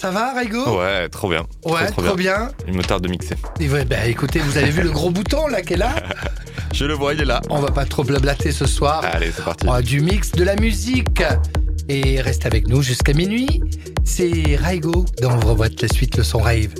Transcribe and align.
Ça 0.00 0.12
va, 0.12 0.32
Raigo 0.32 0.78
Ouais, 0.78 1.08
trop 1.08 1.28
bien. 1.28 1.44
Ouais, 1.64 1.90
trop, 1.90 2.14
bien. 2.14 2.52
Il 2.68 2.74
me 2.74 2.84
tarde 2.84 3.02
de 3.02 3.08
mixer. 3.08 3.34
Et 3.58 3.68
ouais, 3.68 3.84
bah 3.84 4.06
écoutez, 4.06 4.38
vous 4.38 4.56
avez 4.56 4.70
vu 4.70 4.82
le 4.82 4.92
gros 4.92 5.10
bouton 5.10 5.48
là 5.48 5.60
qui 5.60 5.72
est 5.72 5.76
là 5.76 5.92
Je 6.72 6.84
le 6.84 6.94
vois, 6.94 7.14
il 7.14 7.20
est 7.22 7.24
là. 7.24 7.42
On 7.50 7.58
va 7.58 7.72
pas 7.72 7.84
trop 7.84 8.04
blablater 8.04 8.52
ce 8.52 8.64
soir. 8.64 9.04
Allez, 9.04 9.32
c'est 9.34 9.44
parti. 9.44 9.66
On 9.66 9.72
a 9.72 9.82
du 9.82 10.00
mix, 10.00 10.30
de 10.30 10.44
la 10.44 10.54
musique. 10.54 11.24
Et 11.88 12.20
reste 12.20 12.46
avec 12.46 12.68
nous 12.68 12.80
jusqu'à 12.80 13.12
minuit. 13.12 13.60
C'est 14.04 14.54
Raigo 14.54 15.04
dans 15.20 15.36
Ouvre 15.36 15.56
Boîte, 15.56 15.82
la 15.82 15.88
suite, 15.88 16.16
le 16.16 16.22
son 16.22 16.38
rave. 16.38 16.74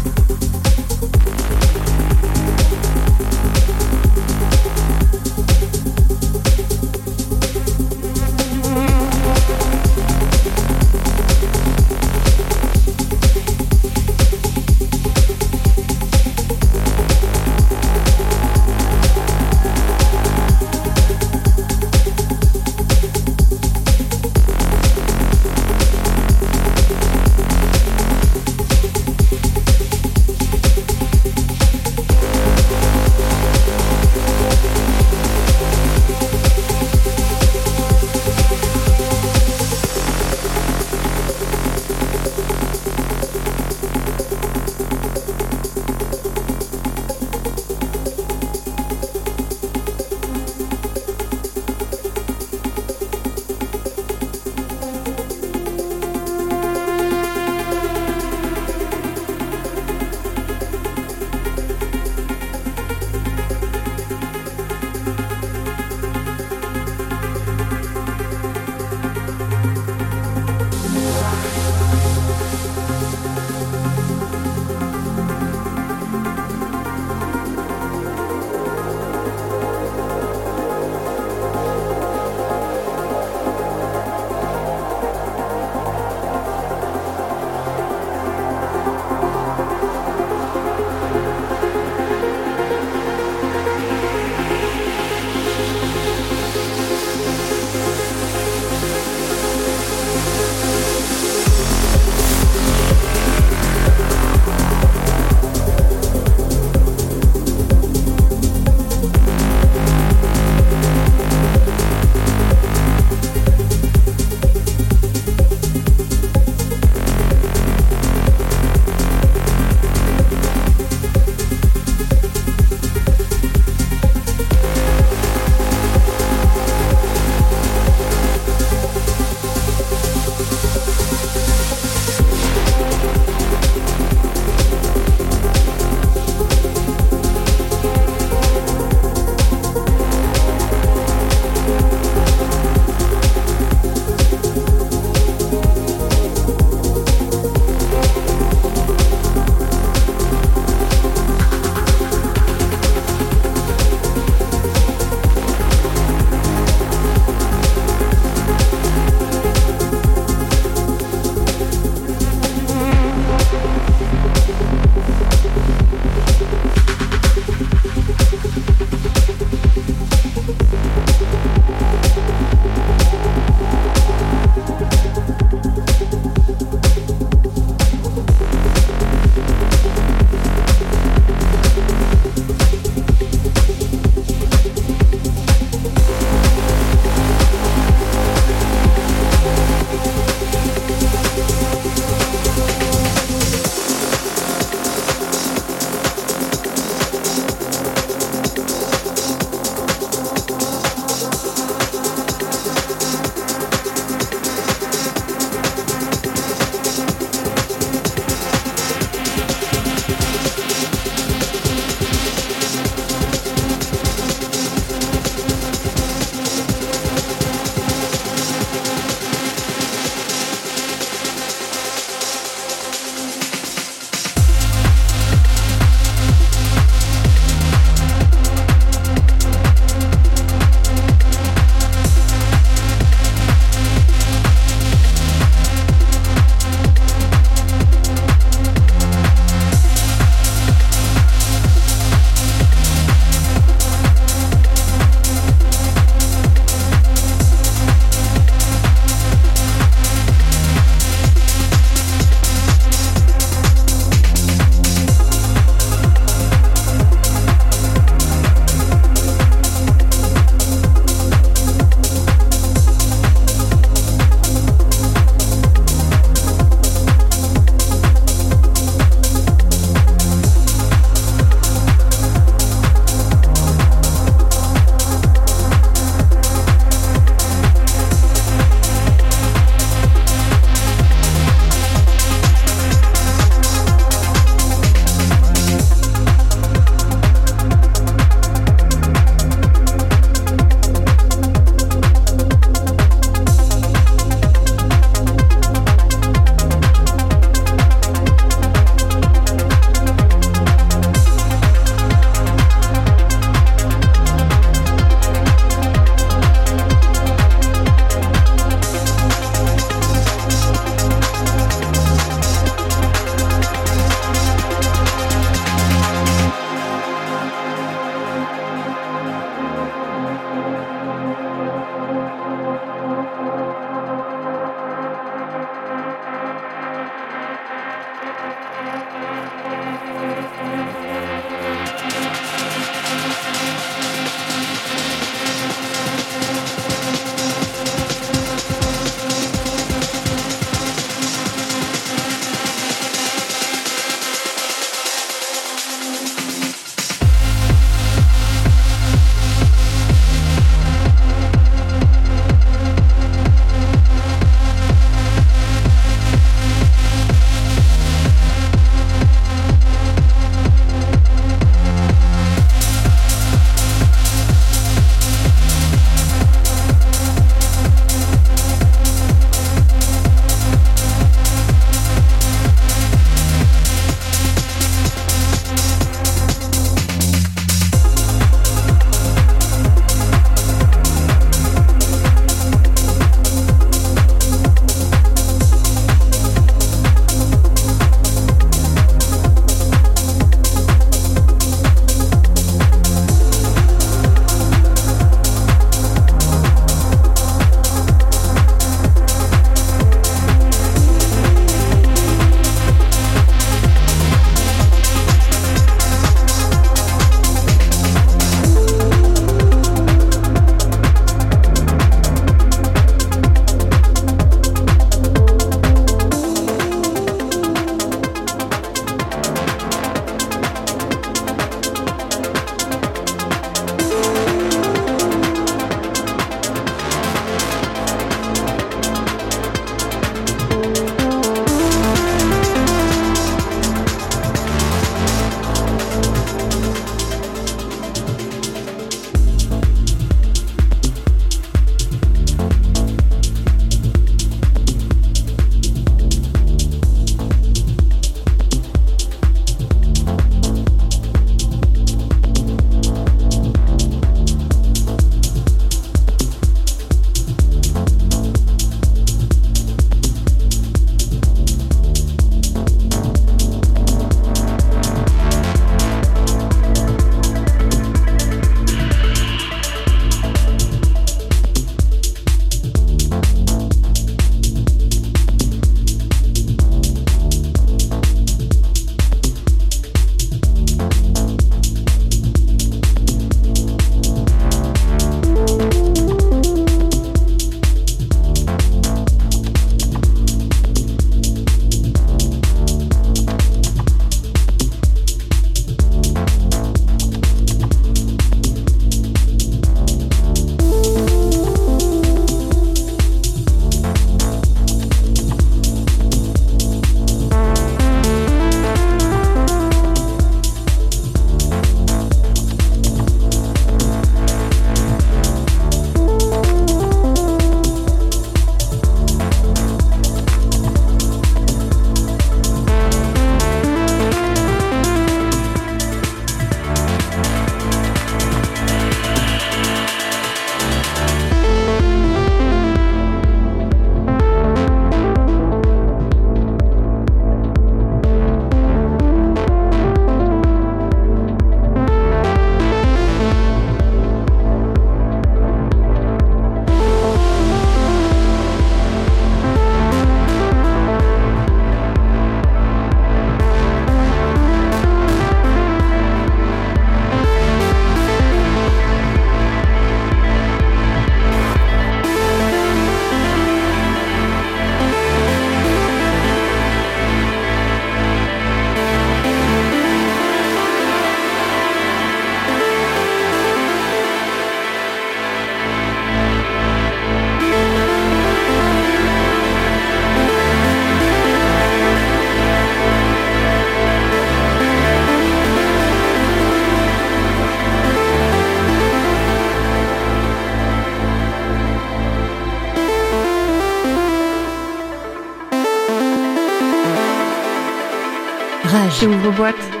C'est 599.53 600.00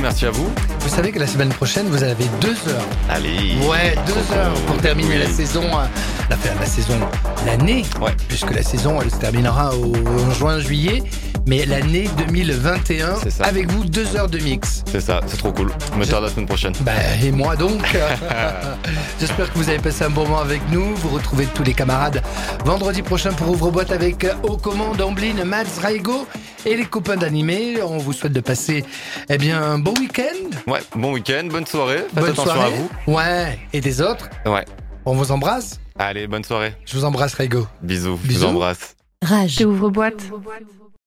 Merci 0.00 0.26
à 0.26 0.30
vous. 0.30 0.48
Vous 0.80 0.88
savez 0.88 1.12
que 1.12 1.18
la 1.18 1.26
semaine 1.26 1.48
prochaine, 1.48 1.86
vous 1.88 2.02
avez 2.02 2.24
deux 2.40 2.56
heures. 2.68 2.86
Allez. 3.08 3.56
Ouais, 3.68 3.94
deux 4.06 4.34
heures 4.36 4.52
pour 4.66 4.76
terminer 4.78 5.18
la 5.18 5.26
saison. 5.28 5.62
euh, 5.64 5.84
La, 6.28 6.36
fin, 6.36 6.50
la 6.60 6.66
saison, 6.66 6.98
l'année. 7.46 7.84
Ouais. 8.00 8.10
Puisque 8.28 8.50
la 8.54 8.62
saison, 8.62 9.00
elle 9.00 9.10
se 9.10 9.16
terminera 9.16 9.74
au, 9.74 9.92
en 9.96 10.30
juin, 10.32 10.58
juillet. 10.58 11.02
Mais 11.46 11.66
l'année 11.66 12.08
2021, 12.26 13.16
C'est 13.22 13.30
ça. 13.30 13.44
avec 13.44 13.70
vous, 13.70 13.84
deux 13.84 14.16
heures 14.16 14.28
de 14.30 14.38
mix. 14.38 14.82
C'est 14.90 15.00
ça, 15.00 15.20
c'est 15.26 15.36
trop 15.36 15.52
cool. 15.52 15.70
Me 15.98 16.04
tarde 16.06 16.24
la 16.24 16.30
semaine 16.30 16.46
prochaine. 16.46 16.72
Bah, 16.80 16.92
et 17.22 17.30
moi 17.32 17.54
donc. 17.56 17.82
J'espère 19.20 19.52
que 19.52 19.58
vous 19.58 19.68
avez 19.68 19.78
passé 19.78 20.04
un 20.04 20.10
bon 20.10 20.22
moment 20.24 20.40
avec 20.40 20.62
nous. 20.70 20.94
Vous 20.96 21.10
retrouvez 21.10 21.46
tous 21.54 21.62
les 21.62 21.74
camarades 21.74 22.22
vendredi 22.64 23.02
prochain 23.02 23.32
pour 23.32 23.50
Ouvre-Boîte 23.50 23.92
avec 23.92 24.26
aux 24.42 24.56
commandes 24.56 25.00
Amblin, 25.02 25.44
Mads, 25.44 25.80
Raigo 25.82 26.26
et 26.64 26.76
les 26.76 26.86
copains 26.86 27.16
d'animé. 27.16 27.76
On 27.86 27.98
vous 27.98 28.14
souhaite 28.14 28.32
de 28.32 28.40
passer 28.40 28.82
eh 29.28 29.38
bien, 29.38 29.78
bon 29.78 29.94
week-end. 29.98 30.70
Ouais, 30.70 30.80
bon 30.94 31.12
week-end, 31.12 31.46
bonne 31.50 31.66
soirée. 31.66 31.98
Faites 31.98 32.14
Bonne 32.14 32.24
attention 32.30 32.52
soirée. 32.52 32.72
à 32.74 32.76
vous. 32.76 32.90
Ouais, 33.14 33.58
et 33.72 33.80
des 33.80 34.00
autres. 34.00 34.28
Ouais. 34.46 34.64
On 35.06 35.14
vous 35.14 35.32
embrasse. 35.32 35.80
Allez, 35.98 36.26
bonne 36.26 36.44
soirée. 36.44 36.74
Je 36.84 36.96
vous 36.96 37.04
embrasse, 37.04 37.34
Raigo. 37.34 37.66
Bisous. 37.82 38.18
Je 38.22 38.28
Bisous. 38.28 38.40
vous 38.40 38.46
embrasse. 38.46 38.96
Rage. 39.22 39.60
Ouvre 39.64 39.90
boîte. 39.90 40.22